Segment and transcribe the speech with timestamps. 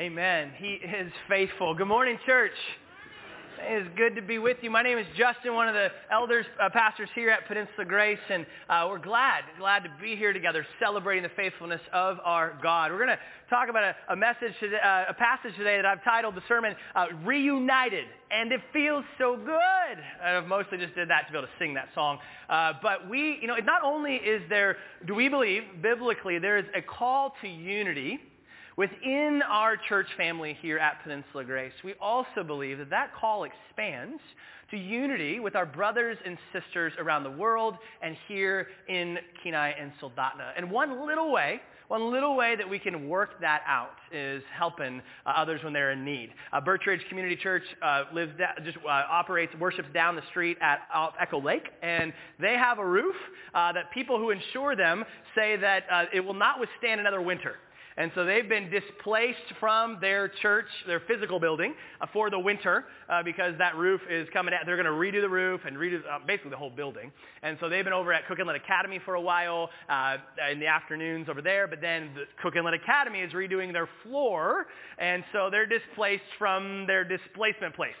[0.00, 0.52] Amen.
[0.56, 1.74] He is faithful.
[1.74, 2.54] Good morning, church.
[3.68, 4.70] It is good to be with you.
[4.70, 8.46] My name is Justin, one of the elders, uh, pastors here at Peninsula Grace, and
[8.70, 12.92] uh, we're glad, glad to be here together celebrating the faithfulness of our God.
[12.92, 13.18] We're going to
[13.50, 16.74] talk about a, a message, today, uh, a passage today that I've titled the sermon,
[16.96, 20.24] uh, Reunited, and it feels so good.
[20.24, 22.20] I've mostly just did that to be able to sing that song.
[22.48, 26.64] Uh, but we, you know, not only is there, do we believe, biblically, there is
[26.74, 28.18] a call to unity
[28.80, 34.22] Within our church family here at Peninsula Grace, we also believe that that call expands
[34.70, 39.92] to unity with our brothers and sisters around the world and here in Kenai and
[40.00, 40.52] Soldotna.
[40.56, 45.02] And one little way, one little way that we can work that out is helping
[45.26, 46.30] uh, others when they're in need.
[46.50, 50.88] Uh, Birchridge Community Church uh, lives da- just uh, operates, worships down the street at
[51.20, 53.16] Echo Lake, and they have a roof
[53.54, 55.04] uh, that people who insure them
[55.34, 57.56] say that uh, it will not withstand another winter.
[58.00, 62.86] And so they've been displaced from their church, their physical building, uh, for the winter
[63.10, 64.60] uh, because that roof is coming out.
[64.64, 67.12] They're going to redo the roof and redo uh, basically the whole building.
[67.42, 70.16] And so they've been over at Cook Inlet Academy for a while uh,
[70.50, 71.68] in the afternoons over there.
[71.68, 74.68] But then the Cook Inlet Academy is redoing their floor.
[74.96, 77.92] And so they're displaced from their displacement place.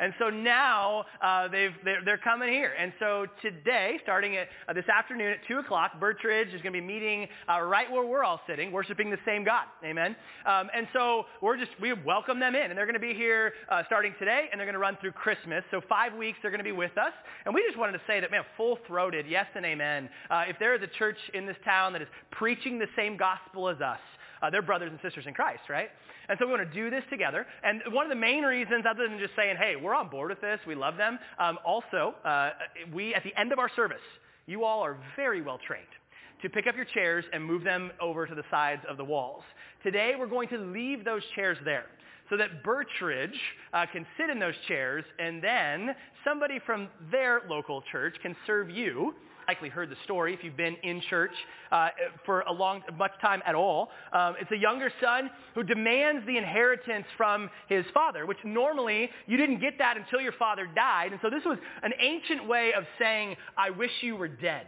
[0.00, 2.72] And so now uh, they've, they're, they're, coming here.
[2.78, 6.80] And so today, starting at, uh, this afternoon at 2 o'clock, Birchridge is going to
[6.80, 9.64] be meeting uh, right where we're all sitting, worshiping the same God.
[9.84, 10.16] Amen.
[10.46, 12.70] Um, and so we're just, we welcome them in.
[12.70, 15.12] And they're going to be here uh, starting today, and they're going to run through
[15.12, 15.62] Christmas.
[15.70, 17.12] So five weeks they're going to be with us.
[17.44, 20.08] And we just wanted to say that, man, full-throated, yes and amen.
[20.30, 23.68] Uh, if there is a church in this town that is preaching the same gospel
[23.68, 23.98] as us,
[24.42, 25.90] uh, they're brothers and sisters in Christ, right?
[26.30, 27.44] And so we want to do this together.
[27.64, 30.40] And one of the main reasons, other than just saying, hey, we're on board with
[30.40, 32.50] this, we love them, um, also, uh,
[32.94, 33.98] we, at the end of our service,
[34.46, 35.84] you all are very well trained
[36.42, 39.42] to pick up your chairs and move them over to the sides of the walls.
[39.82, 41.86] Today, we're going to leave those chairs there
[42.30, 43.34] so that Birchridge
[43.72, 48.70] uh, can sit in those chairs and then somebody from their local church can serve
[48.70, 49.14] you
[49.48, 51.32] likely heard the story if you've been in church
[51.72, 51.88] uh,
[52.24, 53.90] for a long, much time at all.
[54.12, 59.36] Um, it's a younger son who demands the inheritance from his father, which normally you
[59.36, 61.12] didn't get that until your father died.
[61.12, 64.66] And so this was an ancient way of saying, I wish you were dead.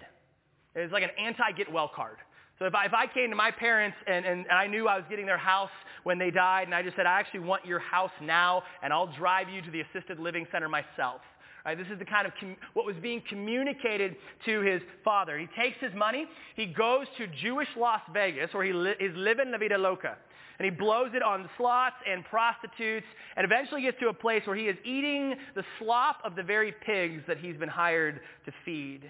[0.75, 2.17] It's like an anti-get-well card.
[2.59, 4.97] So if I, if I came to my parents and, and, and I knew I
[4.97, 5.71] was getting their house
[6.05, 9.13] when they died, and I just said, I actually want your house now, and I'll
[9.17, 11.21] drive you to the assisted living center myself.
[11.65, 15.39] Right, this is the kind of com- what was being communicated to his father.
[15.39, 19.53] He takes his money, he goes to Jewish Las Vegas, where he li- is living
[19.53, 20.17] la vida loca.
[20.59, 23.07] And he blows it on slots and prostitutes,
[23.37, 26.75] and eventually gets to a place where he is eating the slop of the very
[26.85, 29.03] pigs that he's been hired to feed.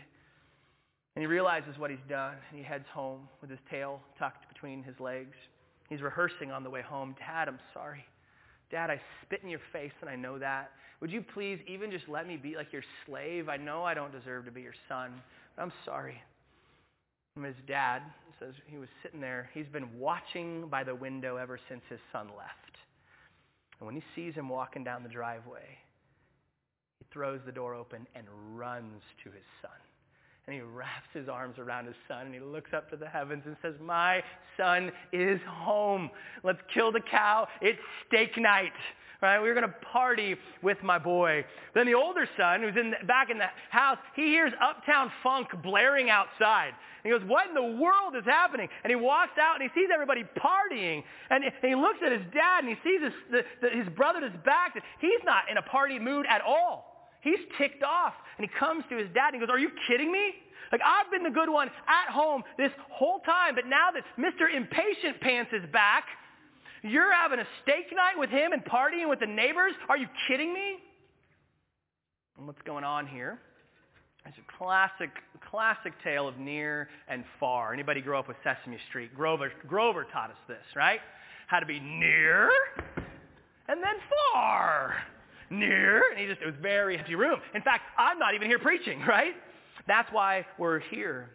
[1.15, 4.83] And he realizes what he's done, and he heads home with his tail tucked between
[4.83, 5.35] his legs.
[5.89, 8.05] He's rehearsing on the way home, Dad, I'm sorry.
[8.73, 10.71] Dad, I spit in your face, and I know that.
[11.01, 13.49] Would you please even just let me be like your slave?
[13.49, 15.13] I know I don't deserve to be your son,
[15.55, 16.21] but I'm sorry.
[17.37, 18.03] And his dad
[18.39, 19.51] says he was sitting there.
[19.53, 22.79] He's been watching by the window ever since his son left.
[23.79, 25.79] And when he sees him walking down the driveway,
[26.99, 29.82] he throws the door open and runs to his son.
[30.47, 33.45] And he wraps his arms around his son and he looks up to the heavens
[33.47, 34.23] and says, My
[34.57, 36.11] son is home.
[36.43, 37.47] Let's kill the cow.
[37.61, 38.73] It's steak night
[39.23, 39.41] right?
[39.41, 41.45] We are going to party with my boy.
[41.75, 45.49] Then the older son, who's in the, back in the house, he hears Uptown Funk
[45.63, 46.73] blaring outside.
[47.05, 48.69] And he goes, what in the world is happening?
[48.83, 51.05] And he walks out and he sees everybody partying.
[51.31, 54.33] And he looks at his dad and he sees his, the, the, his brother at
[54.33, 54.75] his back.
[55.01, 56.92] He's not in a party mood at all.
[57.23, 58.15] He's ticked off.
[58.37, 60.35] And he comes to his dad and he goes, are you kidding me?
[60.71, 64.55] Like, I've been the good one at home this whole time, but now that Mr.
[64.55, 66.05] Impatient Pants is back,
[66.83, 69.73] you're having a steak night with him and partying with the neighbors?
[69.89, 70.79] Are you kidding me?
[72.39, 73.39] And what's going on here?
[74.27, 75.11] It's a classic,
[75.51, 77.73] classic tale of near and far.
[77.73, 79.15] Anybody grow up with Sesame Street?
[79.15, 81.01] Grover, Grover taught us this, right?
[81.49, 82.51] How to be near
[83.69, 83.95] and then
[84.33, 84.95] far.
[85.53, 87.39] Near, and he just, it was very empty room.
[87.55, 89.35] In fact, I'm not even here preaching, right?
[89.87, 91.31] That's why we're here.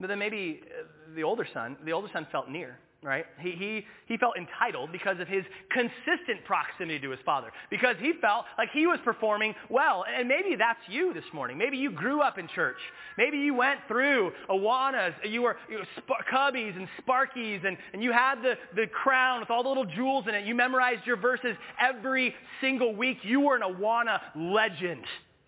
[0.00, 3.24] But then maybe uh, the older son, the older son felt near right?
[3.40, 8.12] He, he, he felt entitled because of his consistent proximity to his father, because he
[8.20, 10.04] felt like he was performing well.
[10.08, 11.58] And maybe that's you this morning.
[11.58, 12.76] Maybe you grew up in church.
[13.18, 18.02] Maybe you went through Awanas, you were, you were Sp- Cubbies and Sparkies, and, and
[18.02, 20.46] you had the, the crown with all the little jewels in it.
[20.46, 23.18] You memorized your verses every single week.
[23.22, 25.04] You were an Awana legend,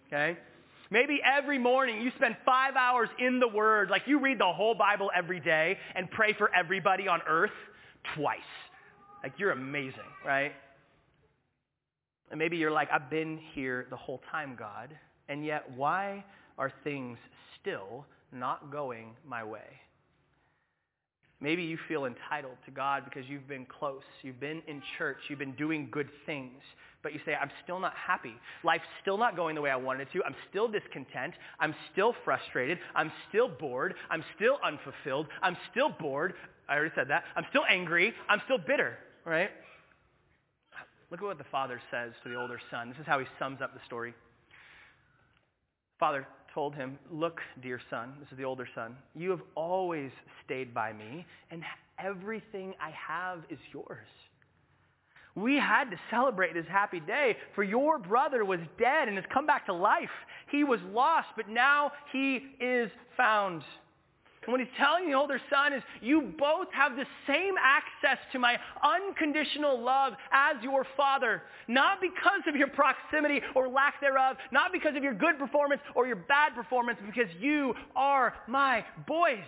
[0.08, 0.38] okay?
[0.90, 4.74] Maybe every morning you spend five hours in the Word, like you read the whole
[4.74, 7.50] Bible every day and pray for everybody on earth
[8.14, 8.38] twice.
[9.22, 10.52] Like, you're amazing, right?
[12.30, 14.90] And maybe you're like, I've been here the whole time, God,
[15.28, 16.24] and yet why
[16.58, 17.16] are things
[17.60, 19.80] still not going my way?
[21.40, 24.02] Maybe you feel entitled to God because you've been close.
[24.22, 25.18] You've been in church.
[25.28, 26.60] You've been doing good things.
[27.04, 28.34] But you say, I'm still not happy.
[28.64, 30.24] Life's still not going the way I wanted it to.
[30.24, 31.34] I'm still discontent.
[31.60, 32.78] I'm still frustrated.
[32.96, 33.94] I'm still bored.
[34.10, 35.28] I'm still unfulfilled.
[35.42, 36.32] I'm still bored.
[36.66, 37.24] I already said that.
[37.36, 38.14] I'm still angry.
[38.26, 38.96] I'm still bitter,
[39.26, 39.50] right?
[41.10, 42.88] Look at what the father says to the older son.
[42.88, 44.14] This is how he sums up the story.
[46.00, 50.10] Father told him, Look, dear son, this is the older son, you have always
[50.44, 51.62] stayed by me, and
[51.98, 54.08] everything I have is yours.
[55.36, 59.46] We had to celebrate this happy day, for your brother was dead and has come
[59.46, 60.10] back to life.
[60.50, 63.62] He was lost, but now he is found.
[64.44, 68.38] And what he's telling the older son is, you both have the same access to
[68.38, 71.42] my unconditional love as your father.
[71.66, 76.06] Not because of your proximity or lack thereof, not because of your good performance or
[76.06, 79.38] your bad performance, because you are my boys.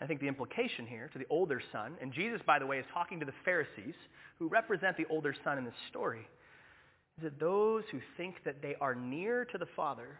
[0.00, 2.86] I think the implication here to the older son, and Jesus, by the way, is
[2.92, 3.94] talking to the Pharisees
[4.38, 6.26] who represent the older son in this story,
[7.18, 10.18] is that those who think that they are near to the Father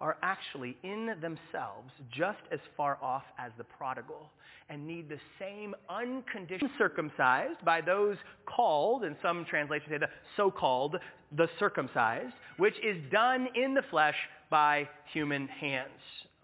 [0.00, 4.30] are actually in themselves just as far off as the prodigal
[4.68, 8.16] and need the same unconditional circumcised by those
[8.46, 10.96] called, and some translations say the so-called,
[11.36, 14.16] the circumcised, which is done in the flesh
[14.50, 15.90] by human hands.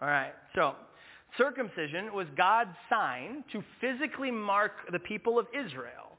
[0.01, 0.75] All right, so
[1.37, 6.09] circumcision was God's sign to physically mark the people of Israel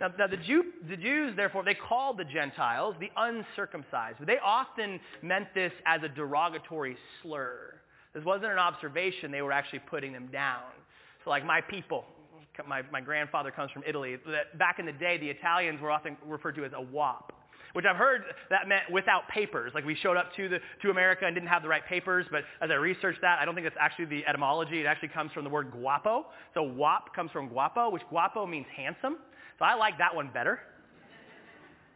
[0.00, 4.18] now, now the, Jew, the, Jews, therefore, they called the Gentiles the uncircumcised.
[4.24, 7.74] They often meant this as a derogatory slur.
[8.14, 9.32] This wasn't an observation.
[9.32, 10.62] They were actually putting them down.
[11.24, 12.04] So like my people,
[12.66, 14.16] my, my grandfather comes from Italy.
[14.26, 17.32] That Back in the day, the Italians were often referred to as a wop
[17.72, 19.72] which I've heard that meant without papers.
[19.74, 22.44] Like we showed up to, the, to America and didn't have the right papers, but
[22.60, 24.80] as I researched that, I don't think that's actually the etymology.
[24.80, 26.26] It actually comes from the word guapo.
[26.54, 29.18] So wop comes from guapo, which guapo means handsome.
[29.58, 30.60] So I like that one better.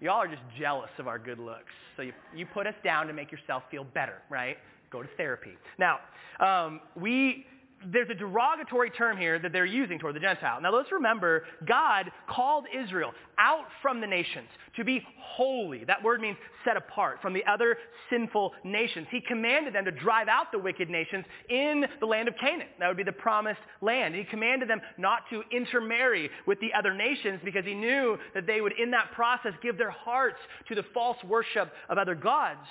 [0.00, 1.72] Y'all are just jealous of our good looks.
[1.96, 4.56] So you, you put us down to make yourself feel better, right?
[4.90, 5.52] Go to therapy.
[5.78, 6.00] Now,
[6.40, 7.46] um, we
[7.90, 10.60] there's a derogatory term here that they're using toward the Gentile.
[10.60, 15.84] Now let's remember, God called Israel out from the nations to be holy.
[15.84, 17.76] That word means set apart from the other
[18.10, 19.06] sinful nations.
[19.10, 22.68] He commanded them to drive out the wicked nations in the land of Canaan.
[22.78, 24.14] That would be the promised land.
[24.14, 28.60] He commanded them not to intermarry with the other nations because he knew that they
[28.60, 30.38] would in that process give their hearts
[30.68, 32.66] to the false worship of other gods.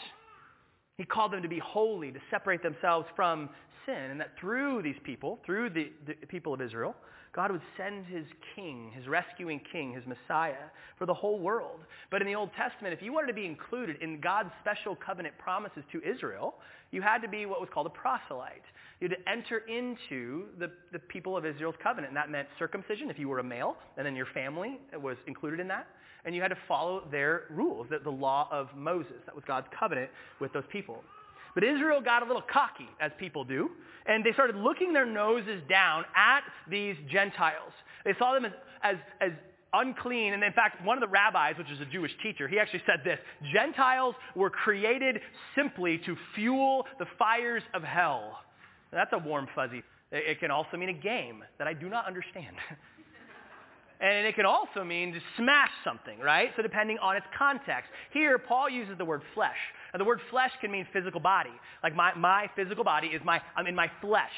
[1.02, 3.50] He called them to be holy, to separate themselves from
[3.88, 6.96] sin, and that through these people, through the, the, people of Israel,
[7.34, 8.26] God would send his
[8.56, 10.68] king, his rescuing king, his Messiah,
[10.98, 11.80] for the whole world.
[12.10, 15.38] But in the Old Testament, if you wanted to be included in God's special covenant
[15.38, 16.56] promises to Israel,
[16.92, 18.66] you had to be what was called a proselyte.
[19.00, 22.10] You had to enter into the, the people of Israel's covenant.
[22.10, 25.62] And that meant circumcision if you were a male, and then your family was included
[25.62, 25.88] in that.
[26.26, 29.16] And you had to follow their rules, the, the law of Moses.
[29.26, 30.12] That was God's covenant
[30.42, 31.02] with those people.
[31.54, 33.70] But Israel got a little cocky, as people do,
[34.06, 37.74] and they started looking their noses down at these Gentiles.
[38.06, 38.52] They saw them as,
[38.84, 39.32] as, as
[39.74, 40.34] unclean.
[40.34, 43.02] And in fact, one of the rabbis, which is a Jewish teacher, he actually said
[43.04, 43.20] this,
[43.54, 45.20] Gentiles were created
[45.56, 48.40] simply to fuel the fires of hell.
[48.92, 49.84] that's a warm fuzzy.
[50.12, 52.56] It can also mean a game that I do not understand.
[54.02, 56.50] and it can also mean to smash something, right?
[56.58, 57.90] So depending on its context.
[58.12, 59.56] Here, Paul uses the word flesh.
[59.94, 61.52] And the word flesh can mean physical body.
[61.84, 64.32] Like my, my physical body is my, I'm in my flesh.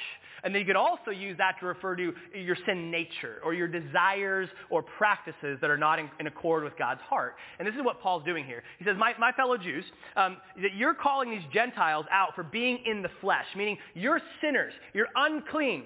[0.44, 3.68] And then you could also use that to refer to your sin nature or your
[3.68, 7.36] desires or practices that are not in, in accord with God's heart.
[7.60, 8.62] And this is what Paul's doing here.
[8.78, 9.86] He says, my, my fellow Jews,
[10.18, 14.74] um, that you're calling these Gentiles out for being in the flesh, meaning you're sinners,
[14.94, 15.86] you're unclean.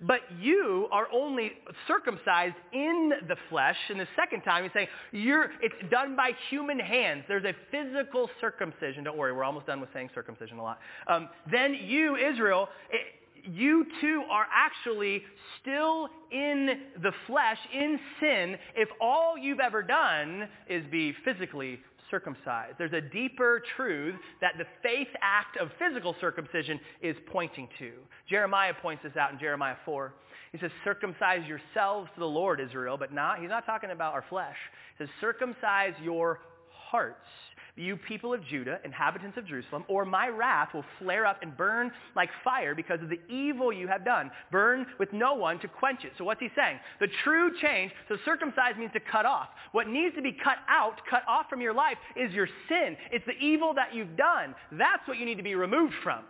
[0.00, 1.52] But you are only
[1.86, 3.76] circumcised in the flesh.
[3.88, 7.24] And the second time, he's saying, you're, it's done by human hands.
[7.28, 9.04] There's a physical circumcision.
[9.04, 10.78] Don't worry, we're almost done with saying circumcision a lot.
[11.08, 13.06] Um, then you, Israel, it,
[13.48, 15.22] you too are actually
[15.60, 16.70] still in
[17.02, 21.78] the flesh, in sin, if all you've ever done is be physically
[22.10, 22.76] circumcised.
[22.78, 27.92] There's a deeper truth that the faith act of physical circumcision is pointing to.
[28.28, 30.12] Jeremiah points this out in Jeremiah 4.
[30.52, 34.24] He says, circumcise yourselves to the Lord, Israel, but not, he's not talking about our
[34.28, 34.56] flesh.
[34.96, 37.26] He says, circumcise your hearts
[37.76, 41.90] you people of Judah, inhabitants of Jerusalem, or my wrath will flare up and burn
[42.14, 44.30] like fire because of the evil you have done.
[44.50, 46.12] Burn with no one to quench it.
[46.16, 46.78] So what's he saying?
[47.00, 49.48] The true change, so circumcise means to cut off.
[49.72, 52.96] What needs to be cut out, cut off from your life is your sin.
[53.12, 54.54] It's the evil that you've done.
[54.72, 56.20] That's what you need to be removed from.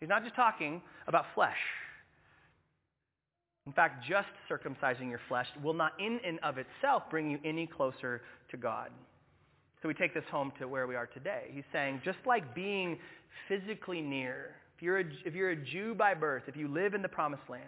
[0.00, 1.56] He's not just talking about flesh.
[3.66, 7.66] In fact, just circumcising your flesh will not in and of itself bring you any
[7.66, 8.90] closer to God.
[9.82, 11.50] So we take this home to where we are today.
[11.50, 12.98] He's saying, just like being
[13.48, 17.02] physically near, if you're, a, if you're a Jew by birth, if you live in
[17.02, 17.64] the promised land,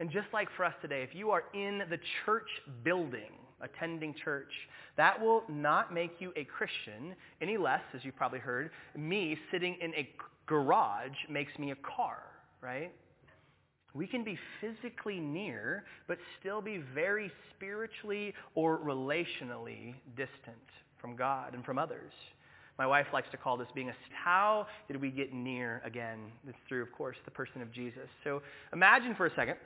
[0.00, 2.48] and just like for us today, if you are in the church
[2.84, 4.50] building, attending church,
[4.96, 9.76] that will not make you a Christian any less, as you've probably heard, me sitting
[9.82, 10.08] in a
[10.46, 12.22] garage makes me a car,
[12.62, 12.92] right?
[13.92, 20.56] We can be physically near, but still be very spiritually or relationally distant
[21.00, 22.12] from God and from others.
[22.78, 26.18] My wife likes to call this being a how did we get near again?
[26.46, 28.08] It's through, of course, the person of Jesus.
[28.22, 28.40] So
[28.72, 29.56] imagine for a second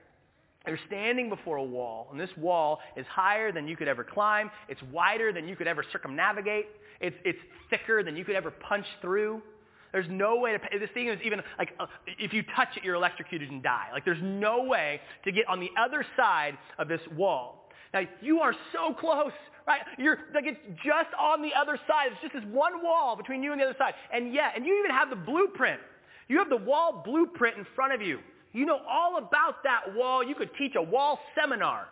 [0.66, 4.50] you're standing before a wall, and this wall is higher than you could ever climb.
[4.68, 6.66] It's wider than you could ever circumnavigate.
[7.00, 9.42] It's, it's thicker than you could ever punch through.
[9.90, 12.94] There's no way to, this thing is even like, uh, if you touch it, you're
[12.94, 13.88] electrocuted and die.
[13.92, 17.68] Like there's no way to get on the other side of this wall.
[17.92, 19.32] Now you are so close
[19.66, 19.81] right?
[19.99, 22.12] You're like it's just on the other side.
[22.12, 23.95] It's just this one wall between you and the other side.
[24.12, 25.81] And yet, and you even have the blueprint.
[26.28, 28.19] You have the wall blueprint in front of you.
[28.52, 30.23] You know all about that wall.
[30.23, 31.88] You could teach a wall seminar.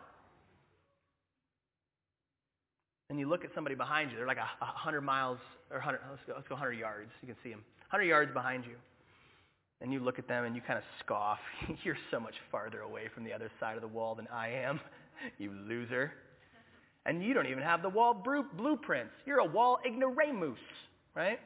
[3.09, 4.17] And you look at somebody behind you.
[4.17, 5.39] They're like a, a hundred miles
[5.71, 7.11] or 100, let's go, let's go 100 yards.
[7.23, 7.65] You can see them.
[7.91, 8.77] 100 yards behind you.
[9.81, 11.39] And you look at them and you kind of scoff.
[11.85, 14.81] You're so much farther away from the other side of the wall than I am,
[15.39, 16.13] you loser.
[17.07, 19.13] And you don't even have the wall blueprints.
[19.27, 20.59] You're a wall ignoramus,
[21.15, 21.39] right?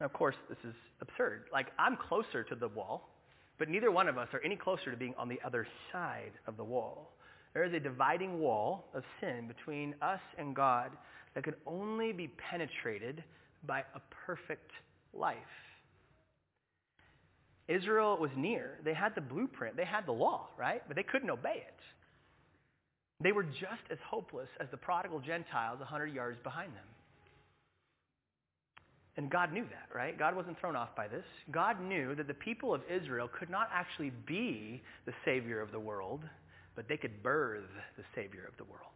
[0.00, 1.44] Now, of course, this is absurd.
[1.52, 3.10] Like, I'm closer to the wall,
[3.58, 6.56] but neither one of us are any closer to being on the other side of
[6.56, 7.12] the wall.
[7.52, 10.92] There is a dividing wall of sin between us and God
[11.34, 13.24] that could only be penetrated
[13.66, 14.70] by a perfect
[15.12, 15.36] life.
[17.68, 18.78] Israel was near.
[18.84, 19.76] They had the blueprint.
[19.76, 20.82] They had the law, right?
[20.86, 21.80] But they couldn't obey it.
[23.20, 26.84] They were just as hopeless as the prodigal Gentiles 100 yards behind them.
[29.16, 30.18] And God knew that, right?
[30.18, 31.24] God wasn't thrown off by this.
[31.50, 35.80] God knew that the people of Israel could not actually be the Savior of the
[35.80, 36.22] world,
[36.74, 37.64] but they could birth
[37.98, 38.86] the Savior of the world.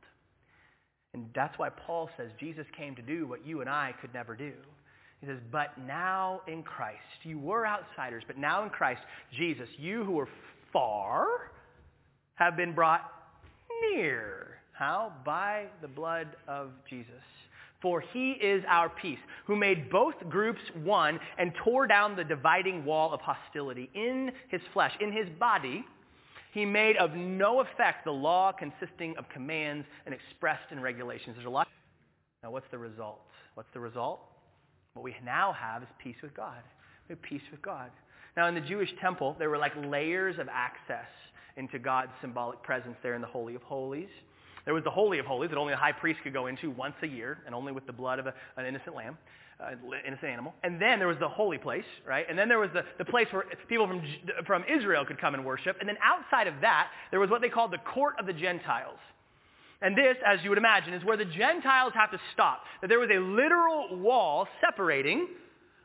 [1.13, 4.35] And that's why Paul says Jesus came to do what you and I could never
[4.35, 4.53] do.
[5.21, 9.01] He says, but now in Christ, you were outsiders, but now in Christ,
[9.37, 10.29] Jesus, you who were
[10.73, 11.27] far
[12.35, 13.11] have been brought
[13.83, 14.59] near.
[14.73, 15.13] How?
[15.25, 17.13] By the blood of Jesus.
[17.81, 22.85] For he is our peace, who made both groups one and tore down the dividing
[22.85, 25.85] wall of hostility in his flesh, in his body.
[26.53, 31.35] He made of no effect the law consisting of commands and expressed in regulations.
[31.37, 31.69] There's a lot.
[32.43, 33.21] Now, what's the result?
[33.55, 34.21] What's the result?
[34.95, 36.63] What we now have is peace with God.
[37.09, 37.91] We have peace with God.
[38.37, 41.09] Now, in the Jewish temple, there were like layers of access
[41.57, 44.09] into God's symbolic presence there in the Holy of Holies.
[44.65, 46.95] There was the Holy of Holies that only a high priest could go into once
[47.03, 49.19] a year and only with the blood of a, an innocent lamb,
[49.61, 49.73] uh,
[50.07, 50.55] innocent animal.
[50.63, 52.25] And then there was the holy place, right?
[52.29, 54.03] And then there was the, the place where people from,
[54.47, 55.77] from Israel could come and worship.
[55.81, 58.99] And then outside of that, there was what they called the court of the Gentiles.
[59.83, 62.63] And this, as you would imagine, is where the Gentiles have to stop.
[62.81, 65.29] That there was a literal wall separating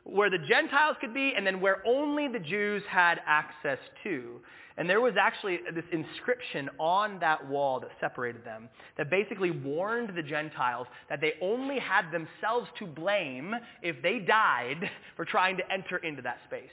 [0.04, 4.40] where the Gentiles could be and then where only the Jews had access to.
[4.76, 10.16] And there was actually this inscription on that wall that separated them that basically warned
[10.16, 15.72] the Gentiles that they only had themselves to blame if they died for trying to
[15.72, 16.70] enter into that space.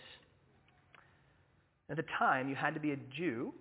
[1.90, 3.54] At the time, you had to be a Jew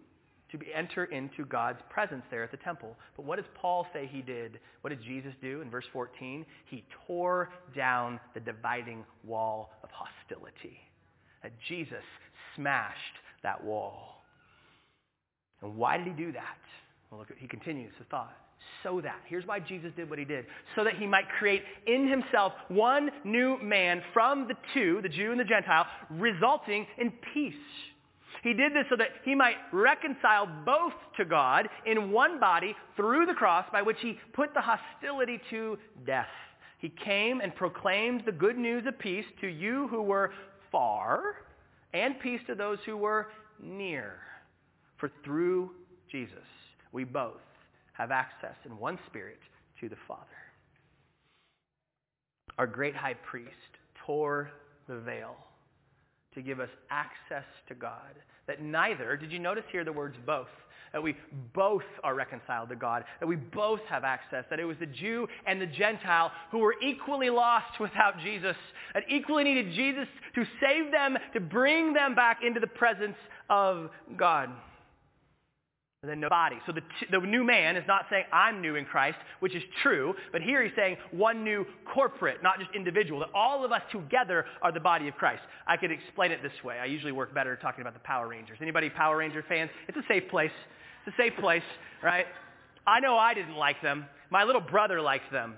[0.50, 2.96] to be, enter into God's presence there at the temple.
[3.16, 4.58] But what does Paul say he did?
[4.80, 6.44] What did Jesus do in verse 14?
[6.66, 10.78] He tore down the dividing wall of hostility.
[11.42, 12.02] That Jesus
[12.54, 12.96] smashed
[13.42, 14.15] that wall.
[15.62, 16.58] And why did he do that?
[17.10, 18.36] Well, look, he continues the thought.
[18.82, 22.08] So that, here's why Jesus did what he did, so that he might create in
[22.08, 27.54] himself one new man from the two, the Jew and the Gentile, resulting in peace
[28.46, 33.26] he did this so that he might reconcile both to God in one body through
[33.26, 36.28] the cross by which he put the hostility to death.
[36.78, 40.32] He came and proclaimed the good news of peace to you who were
[40.70, 41.38] far
[41.92, 43.26] and peace to those who were
[43.60, 44.18] near.
[44.98, 45.70] For through
[46.10, 46.34] Jesus,
[46.92, 47.40] we both
[47.92, 49.40] have access in one spirit
[49.80, 50.22] to the Father.
[52.58, 53.50] our great high priest
[54.06, 54.50] tore
[54.88, 55.36] the veil
[56.34, 58.14] to give us access to God.
[58.46, 60.48] That neither, did you notice here the words both?
[60.92, 61.16] That we
[61.52, 65.26] both are reconciled to God, that we both have access, that it was the Jew
[65.46, 68.56] and the Gentile who were equally lost without Jesus,
[68.94, 73.16] that equally needed Jesus to save them, to bring them back into the presence
[73.50, 74.50] of God
[76.06, 76.56] and then no body.
[76.66, 79.62] So the, t- the new man is not saying I'm new in Christ, which is
[79.82, 83.82] true, but here he's saying one new corporate, not just individual, that all of us
[83.90, 85.42] together are the body of Christ.
[85.66, 86.78] I could explain it this way.
[86.78, 88.58] I usually work better talking about the Power Rangers.
[88.62, 89.68] Anybody Power Ranger fans?
[89.88, 90.52] It's a safe place.
[91.04, 91.64] It's a safe place,
[92.04, 92.26] right?
[92.86, 94.06] I know I didn't like them.
[94.30, 95.54] My little brother liked them,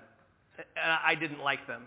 [0.56, 1.82] and I didn't like them.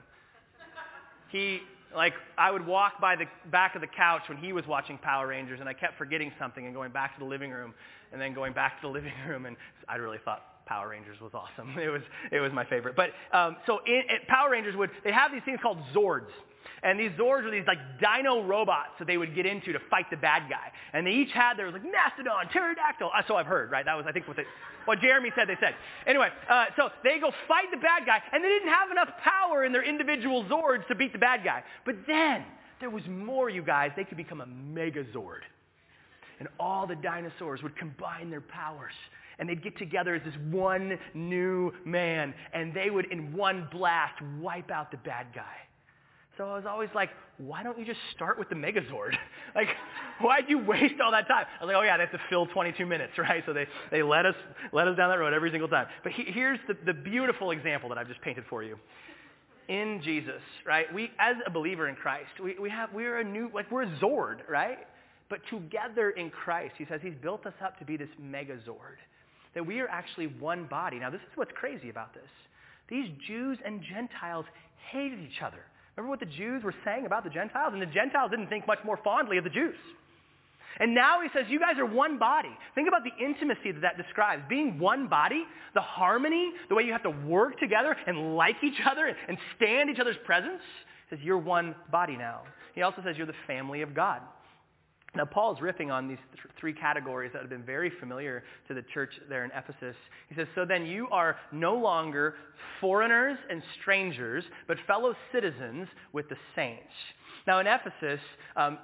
[1.29, 1.61] He
[1.95, 5.27] like I would walk by the back of the couch when he was watching Power
[5.27, 7.73] Rangers, and I kept forgetting something and going back to the living room,
[8.11, 11.31] and then going back to the living room, and I really thought Power Rangers was
[11.33, 11.77] awesome.
[11.79, 12.01] It was
[12.31, 12.95] it was my favorite.
[12.95, 16.31] But um, so in, in Power Rangers would they have these things called Zords,
[16.83, 20.05] and these Zords were these like dino robots that they would get into to fight
[20.09, 20.71] the bad guy.
[20.93, 23.11] And they each had, there was like Mastodon, Pterodactyl.
[23.13, 23.85] Uh, so I've heard, right?
[23.85, 24.45] That was, I think, what, they,
[24.85, 25.75] what Jeremy said they said.
[26.07, 29.63] Anyway, uh, so they go fight the bad guy, and they didn't have enough power
[29.63, 31.63] in their individual Zords to beat the bad guy.
[31.85, 32.45] But then,
[32.79, 33.91] there was more, you guys.
[33.95, 35.45] They could become a Megazord.
[36.41, 38.93] And all the dinosaurs would combine their powers
[39.37, 44.19] and they'd get together as this one new man, and they would, in one blast,
[44.39, 45.55] wipe out the bad guy.
[46.37, 49.13] So I was always like, why don't you just start with the Megazord?
[49.55, 49.67] like,
[50.19, 51.45] why'd you waste all that time?
[51.59, 53.43] I was like, oh yeah, they have to fill 22 minutes, right?
[53.45, 54.35] So they, they let us
[54.71, 55.85] let us down that road every single time.
[56.01, 58.77] But he, here's the, the beautiful example that I've just painted for you.
[59.67, 60.91] In Jesus, right?
[60.93, 63.99] We, as a believer in Christ, we, we have, we're a new, like we're a
[63.99, 64.79] Zord, right?
[65.31, 68.99] But together in Christ, he says he's built us up to be this Megazord.
[69.55, 70.99] That we are actually one body.
[70.99, 72.27] Now this is what's crazy about this.
[72.89, 74.45] These Jews and Gentiles
[74.91, 75.63] hated each other.
[75.95, 77.71] Remember what the Jews were saying about the Gentiles?
[77.71, 79.75] And the Gentiles didn't think much more fondly of the Jews.
[80.79, 82.51] And now he says, you guys are one body.
[82.75, 84.43] Think about the intimacy that that describes.
[84.49, 88.81] Being one body, the harmony, the way you have to work together and like each
[88.85, 90.61] other and stand each other's presence.
[91.09, 92.41] He says, you're one body now.
[92.75, 94.21] He also says you're the family of God.
[95.13, 98.81] Now, Paul's riffing on these th- three categories that have been very familiar to the
[98.93, 99.95] church there in Ephesus.
[100.29, 102.35] He says, So then you are no longer
[102.79, 106.93] foreigners and strangers, but fellow citizens with the saints.
[107.45, 108.21] Now, in Ephesus,
[108.55, 108.77] um,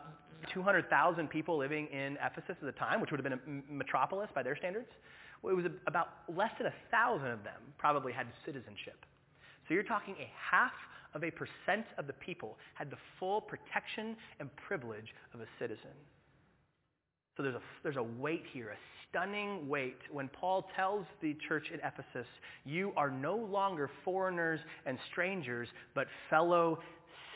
[0.53, 4.43] 200,000 people living in Ephesus at the time, which would have been a metropolis by
[4.43, 4.89] their standards.
[5.41, 9.05] Well, it was about less than a thousand of them probably had citizenship.
[9.67, 10.73] So you're talking a half
[11.13, 15.95] of a percent of the people had the full protection and privilege of a citizen.
[17.37, 18.77] So there's a, there's a weight here, a
[19.09, 22.27] stunning weight when Paul tells the church in Ephesus,
[22.65, 26.79] you are no longer foreigners and strangers, but fellow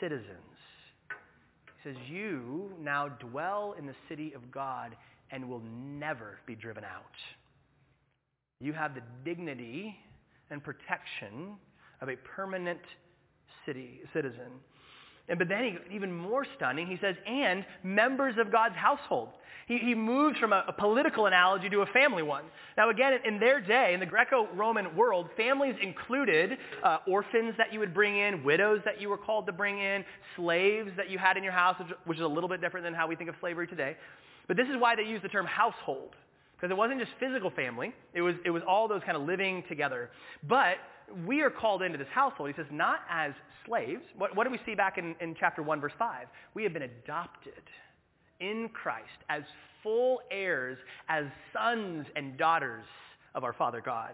[0.00, 0.26] citizens.
[1.82, 4.96] He says, you now dwell in the city of God
[5.30, 7.14] and will never be driven out.
[8.60, 9.96] You have the dignity
[10.50, 11.56] and protection
[12.00, 12.80] of a permanent
[13.64, 14.50] city citizen.
[15.32, 19.30] And but then he, even more stunning, he says, and members of God's household.
[19.66, 22.44] He, he moves from a, a, political analogy to a family one.
[22.76, 27.78] Now again, in their day, in the Greco-Roman world, families included uh, orphans that you
[27.78, 30.04] would bring in, widows that you were called to bring in,
[30.36, 32.92] slaves that you had in your house, which, which is a little bit different than
[32.92, 33.96] how we think of slavery today.
[34.48, 36.10] But this is why they use the term household.
[36.56, 37.94] Because it wasn't just physical family.
[38.12, 40.10] It was, it was all those kind of living together.
[40.46, 40.76] But
[41.26, 42.50] we are called into this household.
[42.50, 43.32] He says, not as
[43.66, 44.02] slaves.
[44.16, 46.26] What, what do we see back in, in chapter 1, verse 5?
[46.54, 47.62] We have been adopted
[48.40, 49.42] in Christ as
[49.82, 52.84] full heirs, as sons and daughters
[53.34, 54.12] of our Father God.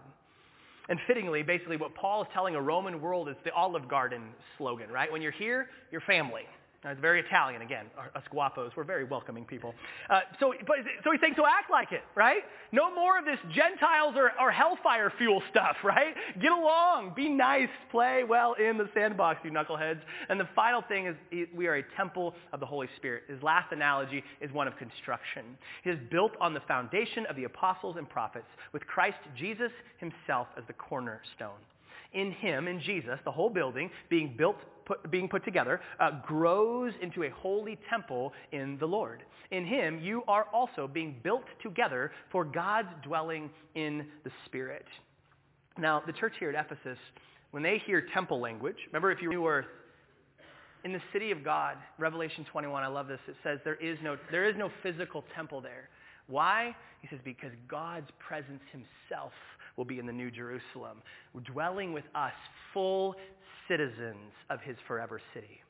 [0.89, 4.23] And fittingly, basically what Paul is telling a Roman world is the Olive Garden
[4.57, 5.11] slogan, right?
[5.11, 6.43] When you're here, you're family.
[6.83, 8.71] Now, it's very Italian, again, us guapos.
[8.77, 9.75] We're very welcoming people.
[10.09, 12.41] Uh, so, but, so he's saying, so act like it, right?
[12.71, 16.15] No more of this Gentiles or, or hellfire fuel stuff, right?
[16.41, 19.99] Get along, be nice, play well in the sandbox, you knuckleheads.
[20.29, 23.23] And the final thing is we are a temple of the Holy Spirit.
[23.27, 25.57] His last analogy is one of construction.
[25.83, 30.47] He is built on the foundation of the apostles and prophets, with Christ Jesus himself
[30.57, 31.59] as the cornerstone.
[32.13, 34.57] In him, in Jesus, the whole building being built
[34.89, 39.23] put, being put together uh, grows into a holy temple in the Lord.
[39.51, 44.85] In him, you are also being built together for God's dwelling in the Spirit.
[45.77, 46.97] Now, the church here at Ephesus,
[47.51, 49.65] when they hear temple language, remember if you were
[50.83, 54.17] in the city of God, Revelation 21, I love this, it says there is no,
[54.31, 55.89] there is no physical temple there.
[56.27, 56.75] Why?
[57.01, 59.31] He says, because God's presence himself
[59.77, 61.01] will be in the New Jerusalem,
[61.45, 62.33] dwelling with us,
[62.73, 63.15] full
[63.69, 65.61] citizens of his forever city.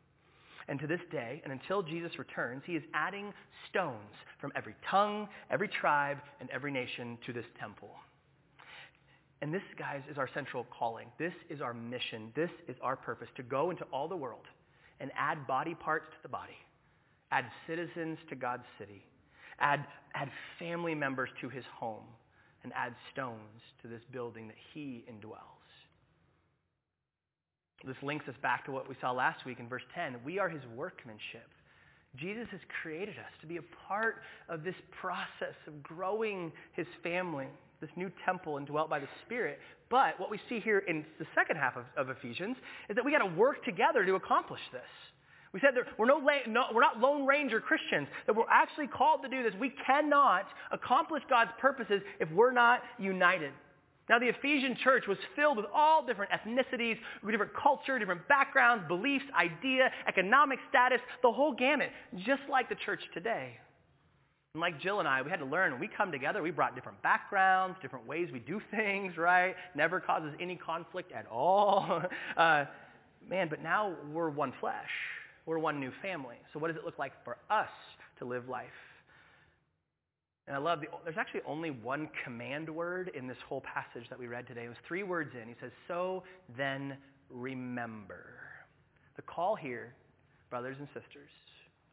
[0.67, 3.33] And to this day, and until Jesus returns, he is adding
[3.69, 7.89] stones from every tongue, every tribe, and every nation to this temple.
[9.41, 11.07] And this, guys, is our central calling.
[11.17, 12.31] This is our mission.
[12.35, 14.45] This is our purpose, to go into all the world
[14.99, 16.57] and add body parts to the body,
[17.31, 19.01] add citizens to God's city,
[19.59, 22.03] add, add family members to his home,
[22.63, 25.58] and add stones to this building that he indwells.
[27.85, 30.17] This links us back to what we saw last week in verse 10.
[30.25, 31.47] We are his workmanship.
[32.15, 34.15] Jesus has created us to be a part
[34.49, 37.47] of this process of growing his family,
[37.81, 39.59] this new temple indwelt by the Spirit.
[39.89, 42.57] But what we see here in the second half of, of Ephesians
[42.89, 44.81] is that we got to work together to accomplish this.
[45.53, 49.23] We said that we're, no, no, we're not Lone Ranger Christians, that we're actually called
[49.23, 49.53] to do this.
[49.59, 53.51] We cannot accomplish God's purposes if we're not united.
[54.09, 56.97] Now, the Ephesian church was filled with all different ethnicities,
[57.29, 61.91] different culture, different backgrounds, beliefs, idea, economic status, the whole gamut,
[62.25, 63.55] just like the church today.
[64.55, 66.73] And like Jill and I, we had to learn when we come together, we brought
[66.73, 69.55] different backgrounds, different ways we do things, right?
[69.75, 72.01] Never causes any conflict at all.
[72.37, 72.65] Uh,
[73.27, 74.89] man, but now we're one flesh.
[75.45, 76.37] We're one new family.
[76.53, 77.67] So what does it look like for us
[78.19, 78.67] to live life?
[80.49, 84.17] And I love the, there's actually only one command word in this whole passage that
[84.17, 84.63] we read today.
[84.65, 85.47] It was three words in.
[85.47, 86.23] He says, so
[86.57, 86.97] then
[87.29, 88.25] remember.
[89.15, 89.93] The call here,
[90.49, 91.29] brothers and sisters,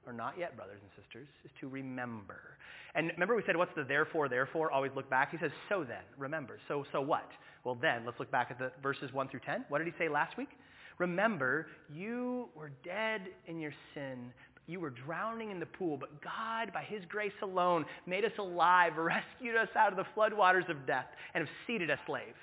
[0.06, 2.56] or not yet brothers and sisters, is to remember.
[2.94, 4.72] And remember we said, what's the therefore, therefore?
[4.72, 5.32] Always look back.
[5.32, 6.58] He says, so then, remember.
[6.66, 7.28] So, so what?
[7.62, 9.66] Well then, let's look back at the verses 1 through 10.
[9.68, 10.48] What did he say last week?
[10.96, 14.32] Remember, you were dead in your sin.
[14.66, 18.94] You were drowning in the pool, but God, by his grace alone, made us alive,
[18.96, 22.34] rescued us out of the floodwaters of death, and have seated us slave.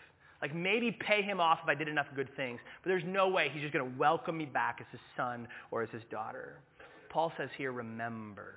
[0.42, 3.50] Like maybe pay him off if I did enough good things, but there's no way
[3.54, 6.60] he's just going to welcome me back as his son or as his daughter.
[7.10, 8.54] Paul says here, remember.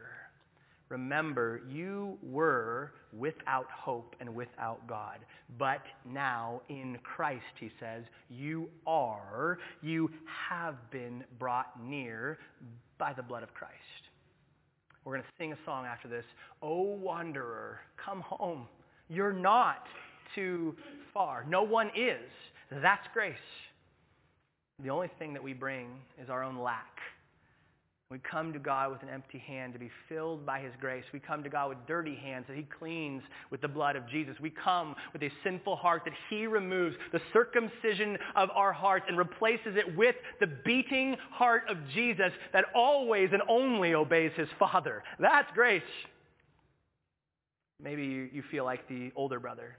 [0.89, 5.19] Remember, you were without hope and without God.
[5.59, 10.11] But now in Christ, he says, you are, you
[10.49, 12.39] have been brought near
[12.99, 13.73] by the blood of Christ.
[15.05, 16.25] We're going to sing a song after this.
[16.63, 18.67] Oh, wanderer, come home.
[19.09, 19.85] You're not
[20.35, 20.75] too
[21.15, 21.45] far.
[21.49, 22.31] No one is.
[22.83, 23.35] That's grace.
[24.83, 25.89] The only thing that we bring
[26.21, 26.99] is our own lack
[28.09, 31.03] we come to God with an empty hand to be filled by his grace.
[31.13, 34.37] We come to God with dirty hands that he cleans with the blood of Jesus.
[34.41, 39.19] We come with a sinful heart that he removes the circumcision of our hearts and
[39.19, 45.03] replaces it with the beating heart of Jesus that always and only obeys his Father.
[45.19, 45.83] That's grace.
[47.83, 49.77] Maybe you, you feel like the older brother.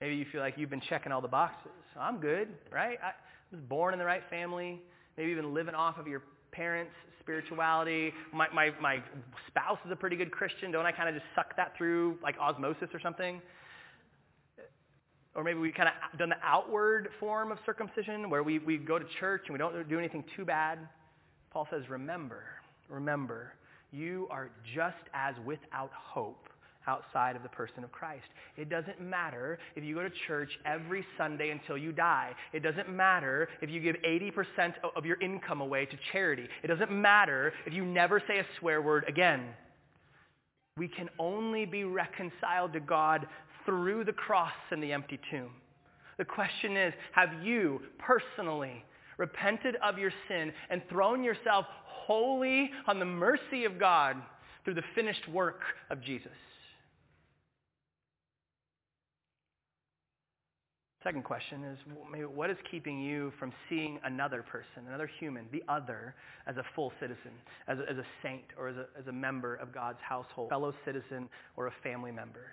[0.00, 1.72] Maybe you feel like you've been checking all the boxes.
[1.98, 2.98] I'm good, right?
[3.02, 3.10] I
[3.50, 4.80] was born in the right family.
[5.18, 6.92] Maybe even living off of your parents'
[7.24, 8.12] spirituality.
[8.32, 9.02] My, my, my
[9.48, 10.70] spouse is a pretty good Christian.
[10.70, 13.40] Don't I kind of just suck that through like osmosis or something?
[15.34, 18.98] Or maybe we kind of done the outward form of circumcision where we, we go
[18.98, 20.78] to church and we don't do anything too bad.
[21.50, 22.44] Paul says, remember,
[22.88, 23.54] remember,
[23.90, 26.48] you are just as without hope
[26.86, 28.26] outside of the person of Christ.
[28.56, 32.32] It doesn't matter if you go to church every Sunday until you die.
[32.52, 36.46] It doesn't matter if you give 80% of your income away to charity.
[36.62, 39.44] It doesn't matter if you never say a swear word again.
[40.76, 43.26] We can only be reconciled to God
[43.64, 45.50] through the cross and the empty tomb.
[46.18, 48.84] The question is, have you personally
[49.18, 54.16] repented of your sin and thrown yourself wholly on the mercy of God
[54.64, 56.32] through the finished work of Jesus?
[61.04, 61.78] Second question is
[62.10, 66.14] maybe what is keeping you from seeing another person, another human, the other,
[66.46, 67.30] as a full citizen,
[67.68, 70.74] as a, as a saint, or as a, as a member of God's household, fellow
[70.86, 72.46] citizen, or a family member?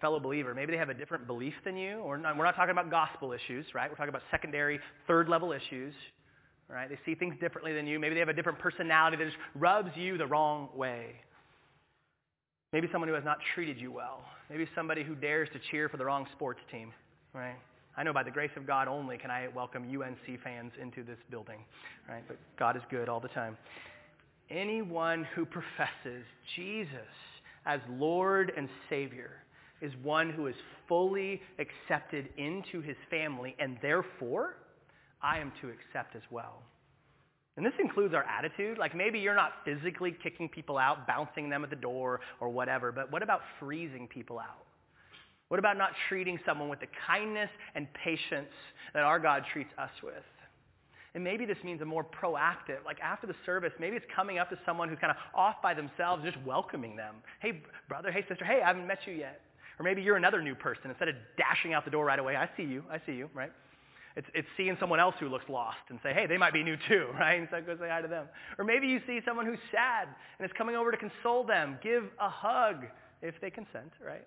[0.00, 2.70] Fellow believer, maybe they have a different belief than you, or not, we're not talking
[2.70, 3.90] about gospel issues, right?
[3.90, 5.92] We're talking about secondary, third level issues,
[6.68, 6.88] right?
[6.88, 7.98] They see things differently than you.
[7.98, 11.16] Maybe they have a different personality that just rubs you the wrong way.
[12.72, 14.22] Maybe someone who has not treated you well.
[14.48, 16.92] Maybe somebody who dares to cheer for the wrong sports team,
[17.34, 17.56] right?
[17.96, 21.18] I know by the grace of God only can I welcome UNC fans into this
[21.30, 21.58] building,
[22.08, 22.22] right?
[22.26, 23.56] But God is good all the time.
[24.50, 26.24] Anyone who professes
[26.56, 26.96] Jesus
[27.66, 29.30] as Lord and Savior
[29.80, 30.54] is one who is
[30.88, 34.56] fully accepted into his family, and therefore
[35.22, 36.62] I am to accept as well.
[37.56, 38.78] And this includes our attitude.
[38.78, 42.90] Like maybe you're not physically kicking people out, bouncing them at the door or whatever,
[42.92, 44.64] but what about freezing people out?
[45.48, 48.52] What about not treating someone with the kindness and patience
[48.94, 50.14] that our God treats us with?
[51.14, 54.48] And maybe this means a more proactive, like after the service, maybe it's coming up
[54.48, 57.16] to someone who's kind of off by themselves, just welcoming them.
[57.40, 59.40] Hey, brother, hey, sister, hey, I haven't met you yet.
[59.78, 60.90] Or maybe you're another new person.
[60.90, 63.52] Instead of dashing out the door right away, I see you, I see you, right?
[64.16, 66.76] It's, it's seeing someone else who looks lost and say, hey, they might be new
[66.88, 67.38] too, right?
[67.38, 68.26] And so go say hi to them.
[68.58, 71.78] Or maybe you see someone who's sad and is coming over to console them.
[71.82, 72.86] Give a hug
[73.20, 74.26] if they consent, right?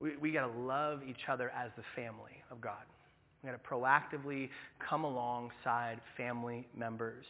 [0.00, 2.84] We, we got to love each other as the family of God.
[3.42, 4.50] We got to proactively
[4.88, 7.24] come alongside family members.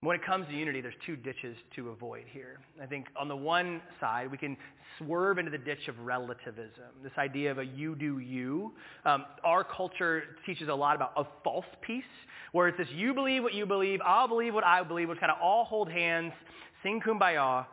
[0.00, 2.58] When it comes to unity, there's two ditches to avoid here.
[2.82, 4.56] I think on the one side, we can
[4.98, 8.72] swerve into the ditch of relativism, this idea of a you do you.
[9.04, 12.02] Um, our culture teaches a lot about a false peace,
[12.50, 15.30] where it's this you believe what you believe, I'll believe what I believe, we kind
[15.30, 16.32] of all hold hands,
[16.82, 17.66] sing kumbaya.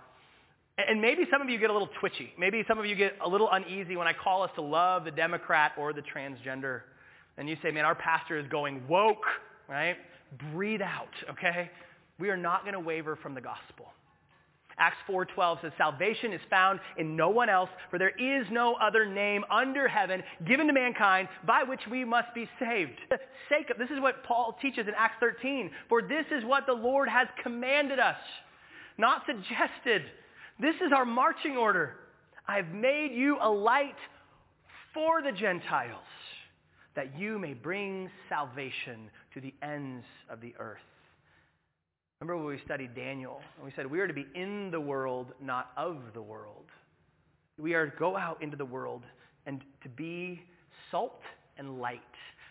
[0.88, 2.32] And maybe some of you get a little twitchy.
[2.38, 5.12] Maybe some of you get a little uneasy when I call us to love the
[5.12, 6.82] Democrat or the transgender.
[7.38, 9.26] And you say, man, our pastor is going woke,
[9.68, 9.98] right?
[10.54, 11.70] Breathe out, okay?
[12.18, 13.88] We are not going to waver from the gospel.
[14.78, 19.06] Acts 4:12 says salvation is found in no one else for there is no other
[19.06, 22.98] name under heaven given to mankind by which we must be saved.
[23.10, 25.70] The Sake of, this is what Paul teaches in Acts 13.
[25.90, 28.16] For this is what the Lord has commanded us,
[28.98, 30.04] not suggested.
[30.60, 31.96] This is our marching order.
[32.46, 33.96] I've made you a light
[34.94, 36.04] for the Gentiles
[36.98, 40.80] that you may bring salvation to the ends of the earth.
[42.20, 45.28] Remember when we studied Daniel, and we said we are to be in the world,
[45.42, 46.66] not of the world.
[47.58, 49.04] We are to go out into the world
[49.46, 50.42] and to be
[50.92, 51.22] salt
[51.58, 52.02] and light,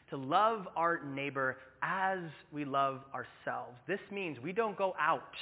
[0.08, 2.20] to love our neighbor as
[2.52, 3.76] we love ourselves.
[3.86, 5.34] This means we don't go out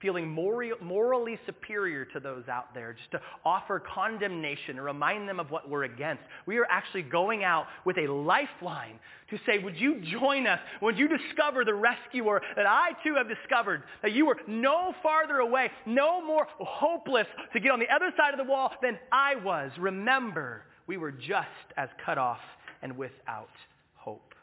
[0.00, 5.50] feeling morally superior to those out there, just to offer condemnation and remind them of
[5.50, 6.22] what we're against.
[6.46, 8.98] We are actually going out with a lifeline
[9.30, 10.60] to say, would you join us?
[10.82, 13.82] Would you discover the rescuer that I too have discovered?
[14.02, 18.34] That you were no farther away, no more hopeless to get on the other side
[18.34, 19.70] of the wall than I was.
[19.78, 22.38] Remember, we were just as cut off
[22.82, 23.48] and without
[23.94, 24.34] hope.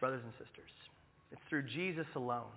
[0.00, 0.61] Brothers and sisters,
[1.52, 2.48] through Jesus alone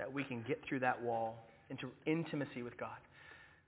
[0.00, 2.98] that we can get through that wall into intimacy with God.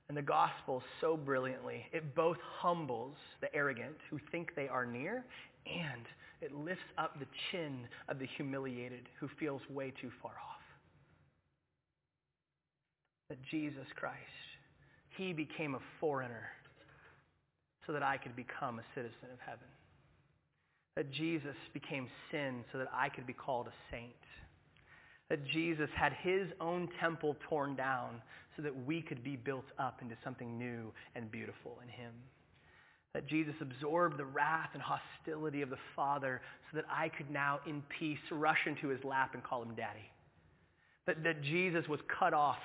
[0.08, 5.24] And the gospel so brilliantly, it both humbles the arrogant who think they are near,
[5.66, 6.02] and
[6.40, 10.64] it lifts up the chin of the humiliated who feels way too far off.
[13.28, 14.16] That Jesus Christ,
[15.16, 16.48] he became a foreigner
[17.86, 19.68] so that I could become a citizen of heaven
[21.00, 24.12] that Jesus became sin so that I could be called a saint.
[25.30, 28.20] That Jesus had his own temple torn down
[28.54, 32.12] so that we could be built up into something new and beautiful in him.
[33.14, 37.60] That Jesus absorbed the wrath and hostility of the Father so that I could now
[37.66, 40.10] in peace rush into his lap and call him daddy.
[41.06, 42.58] That, that Jesus was cut off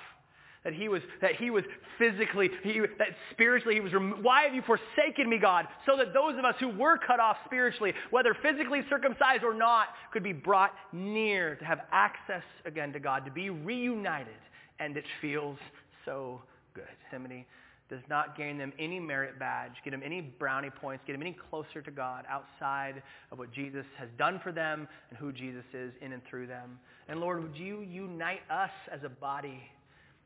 [0.66, 1.62] that he was, that he was
[1.96, 5.66] physically, he, that spiritually he was, why have you forsaken me, God?
[5.86, 9.86] So that those of us who were cut off spiritually, whether physically circumcised or not,
[10.12, 14.34] could be brought near to have access again to God, to be reunited.
[14.80, 15.56] And it feels
[16.04, 16.42] so
[16.74, 16.84] good.
[17.12, 17.44] Hymny
[17.88, 21.36] does not gain them any merit badge, get them any brownie points, get them any
[21.48, 25.92] closer to God outside of what Jesus has done for them and who Jesus is
[26.02, 26.80] in and through them.
[27.08, 29.62] And Lord, would you unite us as a body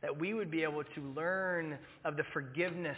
[0.03, 2.97] that we would be able to learn of the forgiveness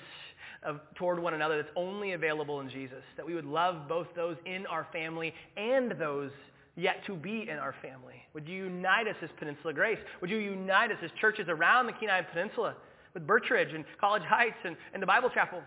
[0.62, 4.36] of, toward one another that's only available in Jesus, that we would love both those
[4.46, 6.30] in our family and those
[6.76, 8.22] yet to be in our family.
[8.34, 9.98] Would you unite us as Peninsula Grace?
[10.20, 12.76] Would you unite us as churches around the Kenai Peninsula
[13.12, 15.60] with Birchridge and College Heights and, and the Bible Chapel?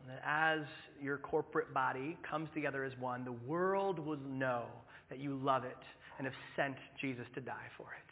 [0.00, 0.60] And that as
[1.00, 4.64] your corporate body comes together as one, the world will know
[5.10, 5.76] that you love it
[6.18, 8.11] and have sent Jesus to die for it.